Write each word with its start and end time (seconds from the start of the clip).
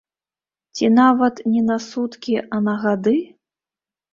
Ці 0.77 0.87
нават 0.99 1.41
не 1.51 1.61
на 1.67 1.77
суткі, 1.89 2.35
а 2.57 2.63
на 2.69 2.75
гады? 2.87 3.17